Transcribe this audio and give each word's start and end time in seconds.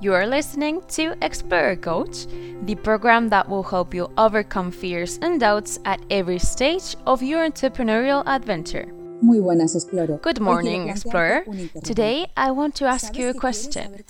You 0.00 0.14
are 0.14 0.28
listening 0.28 0.82
to 0.90 1.16
Explorer 1.22 1.74
Coach, 1.74 2.28
the 2.62 2.76
program 2.76 3.28
that 3.30 3.48
will 3.48 3.64
help 3.64 3.92
you 3.92 4.08
overcome 4.16 4.70
fears 4.70 5.18
and 5.22 5.40
doubts 5.40 5.80
at 5.84 6.00
every 6.08 6.38
stage 6.38 6.94
of 7.04 7.20
your 7.20 7.44
entrepreneurial 7.44 8.22
adventure. 8.24 8.86
Muy 9.20 9.40
buenas, 9.40 9.74
Explorer. 9.74 10.18
Good 10.18 10.38
morning, 10.40 10.88
Explorer. 10.88 11.44
Today, 11.82 12.28
I 12.36 12.52
want 12.52 12.76
to 12.76 12.84
ask 12.84 13.18
you 13.18 13.28
a 13.28 13.34
question. 13.34 14.04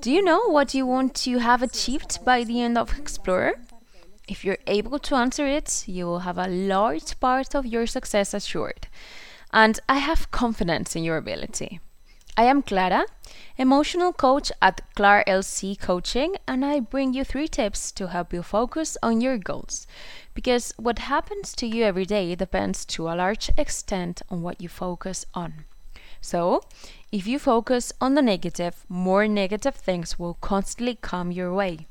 Do 0.00 0.12
you 0.12 0.22
know 0.22 0.40
what 0.50 0.72
you 0.72 0.86
want 0.86 1.16
to 1.24 1.38
have 1.38 1.62
achieved 1.64 2.24
by 2.24 2.44
the 2.44 2.60
end 2.60 2.78
of 2.78 2.96
Explorer? 2.96 3.54
If 4.28 4.44
you're 4.44 4.64
able 4.68 5.00
to 5.00 5.16
answer 5.16 5.48
it, 5.48 5.82
you 5.88 6.06
will 6.06 6.20
have 6.20 6.38
a 6.38 6.46
large 6.46 7.18
part 7.18 7.56
of 7.56 7.66
your 7.66 7.88
success 7.88 8.34
assured. 8.34 8.86
And 9.52 9.80
I 9.88 9.98
have 9.98 10.30
confidence 10.30 10.94
in 10.94 11.02
your 11.02 11.16
ability. 11.16 11.80
I 12.36 12.46
am 12.46 12.62
Clara, 12.62 13.04
emotional 13.56 14.12
coach 14.12 14.50
at 14.60 14.80
Clar 14.96 15.22
LC 15.24 15.78
Coaching, 15.78 16.34
and 16.48 16.64
I 16.64 16.80
bring 16.80 17.14
you 17.14 17.22
three 17.22 17.46
tips 17.46 17.92
to 17.92 18.08
help 18.08 18.32
you 18.32 18.42
focus 18.42 18.96
on 19.04 19.20
your 19.20 19.38
goals. 19.38 19.86
Because 20.34 20.74
what 20.76 20.98
happens 20.98 21.54
to 21.54 21.66
you 21.68 21.84
every 21.84 22.04
day 22.04 22.34
depends 22.34 22.84
to 22.86 23.08
a 23.08 23.14
large 23.14 23.52
extent 23.56 24.22
on 24.30 24.42
what 24.42 24.60
you 24.60 24.68
focus 24.68 25.24
on. 25.32 25.64
So, 26.20 26.62
if 27.12 27.28
you 27.28 27.38
focus 27.38 27.92
on 28.00 28.14
the 28.14 28.22
negative, 28.22 28.84
more 28.88 29.28
negative 29.28 29.76
things 29.76 30.18
will 30.18 30.34
constantly 30.40 30.98
come 31.00 31.30
your 31.30 31.54
way. 31.54 31.86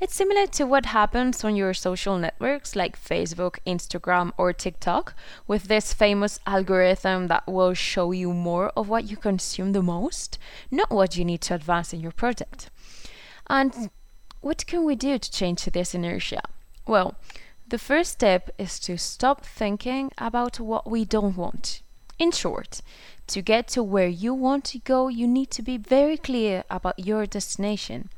It's 0.00 0.14
similar 0.14 0.46
to 0.48 0.64
what 0.66 0.86
happens 0.86 1.44
on 1.44 1.54
your 1.54 1.72
social 1.72 2.18
networks 2.18 2.74
like 2.74 3.00
Facebook, 3.00 3.58
Instagram, 3.66 4.32
or 4.36 4.52
TikTok, 4.52 5.14
with 5.46 5.64
this 5.64 5.92
famous 5.92 6.40
algorithm 6.46 7.28
that 7.28 7.46
will 7.46 7.74
show 7.74 8.10
you 8.10 8.32
more 8.32 8.70
of 8.76 8.88
what 8.88 9.04
you 9.04 9.16
consume 9.16 9.72
the 9.72 9.82
most, 9.82 10.38
not 10.70 10.90
what 10.90 11.16
you 11.16 11.24
need 11.24 11.40
to 11.42 11.54
advance 11.54 11.92
in 11.92 12.00
your 12.00 12.12
project. 12.12 12.70
And 13.48 13.90
what 14.40 14.66
can 14.66 14.84
we 14.84 14.96
do 14.96 15.18
to 15.18 15.30
change 15.30 15.64
this 15.64 15.94
inertia? 15.94 16.42
Well, 16.86 17.14
the 17.66 17.78
first 17.78 18.12
step 18.12 18.50
is 18.58 18.78
to 18.80 18.98
stop 18.98 19.46
thinking 19.46 20.10
about 20.18 20.60
what 20.60 20.90
we 20.90 21.04
don't 21.04 21.36
want. 21.36 21.82
In 22.18 22.30
short, 22.30 22.82
to 23.28 23.42
get 23.42 23.68
to 23.68 23.82
where 23.82 24.06
you 24.06 24.34
want 24.34 24.64
to 24.66 24.78
go, 24.78 25.08
you 25.08 25.26
need 25.26 25.50
to 25.52 25.62
be 25.62 25.78
very 25.78 26.16
clear 26.16 26.64
about 26.68 26.98
your 26.98 27.26
destination. 27.26 28.10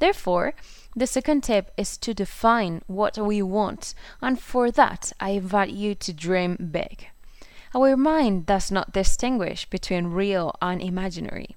Therefore, 0.00 0.54
the 0.96 1.06
second 1.06 1.44
tip 1.44 1.70
is 1.76 1.96
to 1.98 2.12
define 2.12 2.82
what 2.86 3.16
we 3.16 3.42
want, 3.42 3.94
and 4.20 4.40
for 4.40 4.70
that, 4.72 5.12
I 5.20 5.30
invite 5.30 5.70
you 5.70 5.94
to 5.94 6.12
dream 6.12 6.70
big. 6.72 7.06
Our 7.74 7.96
mind 7.96 8.46
does 8.46 8.72
not 8.72 8.92
distinguish 8.92 9.66
between 9.66 10.08
real 10.08 10.56
and 10.60 10.82
imaginary. 10.82 11.54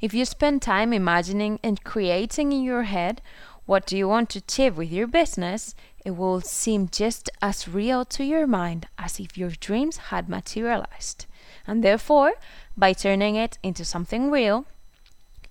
If 0.00 0.12
you 0.12 0.24
spend 0.24 0.62
time 0.62 0.92
imagining 0.92 1.60
and 1.62 1.84
creating 1.84 2.50
in 2.50 2.64
your 2.64 2.82
head 2.82 3.22
what 3.66 3.86
do 3.86 3.96
you 3.96 4.08
want 4.08 4.30
to 4.30 4.40
achieve 4.40 4.76
with 4.76 4.90
your 4.90 5.06
business, 5.06 5.76
it 6.04 6.16
will 6.16 6.40
seem 6.40 6.88
just 6.88 7.30
as 7.40 7.68
real 7.68 8.04
to 8.06 8.24
your 8.24 8.46
mind 8.46 8.88
as 8.98 9.20
if 9.20 9.38
your 9.38 9.50
dreams 9.50 10.08
had 10.10 10.28
materialized. 10.28 11.26
And 11.66 11.84
therefore, 11.84 12.32
by 12.76 12.92
turning 12.92 13.36
it 13.36 13.58
into 13.62 13.84
something 13.84 14.30
real, 14.30 14.66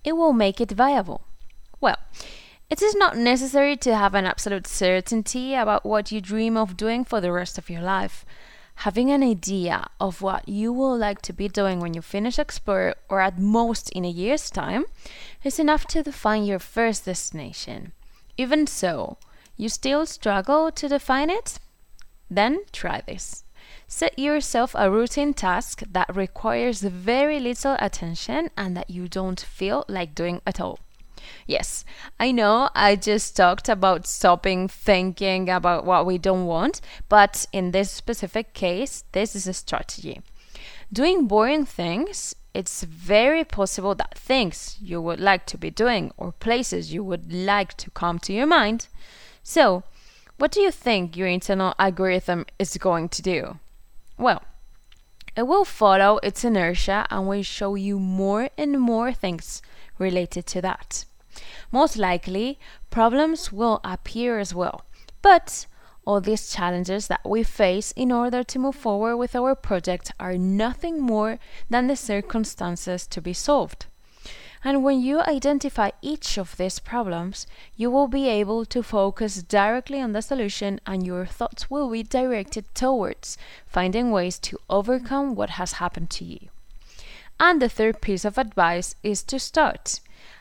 it 0.04 0.12
will 0.12 0.34
make 0.34 0.60
it 0.60 0.72
viable. 0.72 1.22
Well, 1.82 1.98
it 2.70 2.80
is 2.80 2.94
not 2.94 3.16
necessary 3.16 3.76
to 3.78 3.96
have 3.96 4.14
an 4.14 4.24
absolute 4.24 4.68
certainty 4.68 5.54
about 5.56 5.84
what 5.84 6.12
you 6.12 6.20
dream 6.20 6.56
of 6.56 6.76
doing 6.76 7.04
for 7.04 7.20
the 7.20 7.32
rest 7.32 7.58
of 7.58 7.68
your 7.68 7.82
life. 7.82 8.24
Having 8.76 9.10
an 9.10 9.24
idea 9.24 9.88
of 10.00 10.22
what 10.22 10.48
you 10.48 10.72
would 10.72 11.00
like 11.00 11.20
to 11.22 11.32
be 11.32 11.48
doing 11.48 11.80
when 11.80 11.92
you 11.92 12.00
finish 12.00 12.38
Explorer 12.38 12.94
or 13.08 13.20
at 13.20 13.36
most 13.36 13.90
in 13.90 14.04
a 14.04 14.08
year's 14.08 14.48
time 14.48 14.84
is 15.42 15.58
enough 15.58 15.84
to 15.88 16.04
define 16.04 16.44
your 16.44 16.60
first 16.60 17.04
destination. 17.04 17.90
Even 18.38 18.68
so, 18.68 19.16
you 19.56 19.68
still 19.68 20.06
struggle 20.06 20.70
to 20.70 20.88
define 20.88 21.30
it? 21.30 21.58
Then 22.30 22.60
try 22.70 23.02
this. 23.04 23.42
Set 23.88 24.16
yourself 24.16 24.76
a 24.78 24.88
routine 24.88 25.34
task 25.34 25.82
that 25.90 26.14
requires 26.14 26.80
very 26.82 27.40
little 27.40 27.76
attention 27.80 28.50
and 28.56 28.76
that 28.76 28.88
you 28.88 29.08
don't 29.08 29.40
feel 29.40 29.84
like 29.88 30.14
doing 30.14 30.40
at 30.46 30.60
all. 30.60 30.78
Yes, 31.46 31.84
I 32.20 32.32
know 32.32 32.70
I 32.74 32.96
just 32.96 33.36
talked 33.36 33.68
about 33.68 34.06
stopping 34.06 34.68
thinking 34.68 35.48
about 35.48 35.84
what 35.84 36.06
we 36.06 36.18
don't 36.18 36.46
want, 36.46 36.80
but 37.08 37.46
in 37.52 37.70
this 37.70 37.90
specific 37.90 38.54
case, 38.54 39.04
this 39.12 39.34
is 39.34 39.46
a 39.46 39.52
strategy. 39.52 40.22
Doing 40.92 41.26
boring 41.26 41.64
things, 41.64 42.34
it's 42.54 42.82
very 42.82 43.44
possible 43.44 43.94
that 43.94 44.18
things 44.18 44.76
you 44.80 45.00
would 45.00 45.20
like 45.20 45.46
to 45.46 45.58
be 45.58 45.70
doing 45.70 46.12
or 46.16 46.32
places 46.32 46.92
you 46.92 47.02
would 47.02 47.32
like 47.32 47.76
to 47.78 47.90
come 47.90 48.18
to 48.20 48.32
your 48.32 48.46
mind. 48.46 48.88
So, 49.42 49.84
what 50.36 50.52
do 50.52 50.60
you 50.60 50.70
think 50.70 51.16
your 51.16 51.28
internal 51.28 51.74
algorithm 51.78 52.46
is 52.58 52.76
going 52.76 53.08
to 53.10 53.22
do? 53.22 53.58
Well, 54.18 54.42
it 55.34 55.44
will 55.44 55.64
follow 55.64 56.18
its 56.22 56.44
inertia 56.44 57.06
and 57.10 57.26
will 57.26 57.42
show 57.42 57.74
you 57.74 57.98
more 57.98 58.50
and 58.58 58.78
more 58.78 59.12
things 59.12 59.62
related 59.98 60.46
to 60.48 60.60
that. 60.60 61.04
Most 61.72 61.96
likely, 61.96 62.58
problems 62.90 63.50
will 63.50 63.80
appear 63.82 64.38
as 64.38 64.54
well. 64.54 64.84
But 65.22 65.66
all 66.04 66.20
these 66.20 66.50
challenges 66.50 67.06
that 67.06 67.24
we 67.24 67.42
face 67.42 67.92
in 67.92 68.12
order 68.12 68.44
to 68.44 68.58
move 68.58 68.74
forward 68.74 69.16
with 69.16 69.34
our 69.34 69.54
project 69.54 70.12
are 70.20 70.36
nothing 70.36 71.00
more 71.00 71.38
than 71.70 71.86
the 71.86 71.96
circumstances 71.96 73.06
to 73.06 73.22
be 73.22 73.32
solved. 73.32 73.86
And 74.64 74.84
when 74.84 75.00
you 75.00 75.20
identify 75.22 75.90
each 76.02 76.38
of 76.38 76.56
these 76.56 76.78
problems, 76.78 77.46
you 77.74 77.90
will 77.90 78.06
be 78.06 78.28
able 78.28 78.64
to 78.66 78.82
focus 78.82 79.42
directly 79.42 80.00
on 80.00 80.12
the 80.12 80.22
solution 80.22 80.78
and 80.86 81.04
your 81.04 81.26
thoughts 81.26 81.68
will 81.68 81.90
be 81.90 82.04
directed 82.04 82.72
towards 82.74 83.38
finding 83.66 84.12
ways 84.12 84.38
to 84.40 84.58
overcome 84.70 85.34
what 85.34 85.50
has 85.50 85.72
happened 85.74 86.10
to 86.10 86.24
you. 86.24 86.48
And 87.40 87.60
the 87.60 87.68
third 87.68 88.00
piece 88.00 88.24
of 88.24 88.38
advice 88.38 88.94
is 89.02 89.24
to 89.24 89.40
start. 89.40 89.98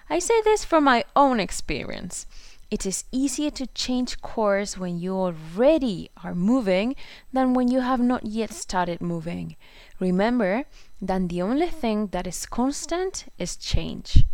I 0.09 0.19
say 0.19 0.41
this 0.41 0.65
from 0.65 0.83
my 0.83 1.03
own 1.15 1.39
experience. 1.39 2.25
It 2.69 2.85
is 2.85 3.03
easier 3.11 3.51
to 3.51 3.67
change 3.67 4.21
course 4.21 4.77
when 4.77 4.97
you 4.97 5.13
already 5.13 6.09
are 6.23 6.33
moving 6.33 6.95
than 7.33 7.53
when 7.53 7.67
you 7.67 7.81
have 7.81 7.99
not 7.99 8.25
yet 8.25 8.51
started 8.53 9.01
moving. 9.01 9.57
Remember 9.99 10.63
that 11.01 11.27
the 11.27 11.41
only 11.41 11.67
thing 11.67 12.07
that 12.07 12.27
is 12.27 12.45
constant 12.45 13.25
is 13.37 13.57
change. 13.57 14.25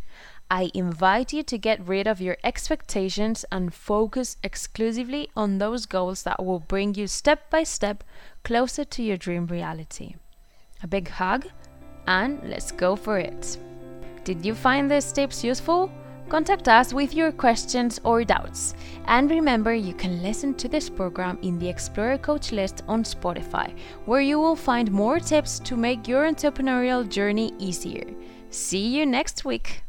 I 0.49 0.71
invite 0.73 1.33
you 1.33 1.43
to 1.43 1.57
get 1.57 1.85
rid 1.85 2.07
of 2.07 2.21
your 2.21 2.37
expectations 2.43 3.43
and 3.51 3.73
focus 3.73 4.37
exclusively 4.43 5.29
on 5.35 5.57
those 5.57 5.85
goals 5.85 6.23
that 6.23 6.43
will 6.45 6.59
bring 6.59 6.95
you 6.95 7.07
step 7.07 7.49
by 7.49 7.63
step 7.63 8.03
closer 8.43 8.85
to 8.85 9.03
your 9.03 9.17
dream 9.17 9.47
reality. 9.47 10.15
A 10.83 10.87
big 10.87 11.09
hug, 11.09 11.47
and 12.05 12.39
let's 12.47 12.71
go 12.71 12.95
for 12.95 13.17
it. 13.17 13.57
Did 14.27 14.45
you 14.45 14.55
find 14.55 14.91
these 14.91 15.13
tips 15.13 15.41
useful? 15.41 15.89
Contact 16.27 16.67
us 16.67 16.91
with 16.93 17.13
your 17.13 17.31
questions 17.31 17.97
or 18.03 18.25
doubts. 18.25 18.75
And 19.05 19.31
remember, 19.31 19.73
you 19.73 19.93
can 19.93 20.21
listen 20.21 20.53
to 20.55 20.67
this 20.67 20.89
program 20.89 21.39
in 21.43 21.57
the 21.57 21.69
Explorer 21.69 22.17
Coach 22.17 22.51
list 22.51 22.83
on 22.89 23.03
Spotify, 23.05 23.73
where 24.03 24.19
you 24.19 24.37
will 24.37 24.57
find 24.57 24.91
more 24.91 25.21
tips 25.21 25.59
to 25.59 25.77
make 25.77 26.09
your 26.09 26.29
entrepreneurial 26.29 27.07
journey 27.07 27.53
easier. 27.57 28.03
See 28.49 28.87
you 28.87 29.05
next 29.05 29.45
week. 29.45 29.86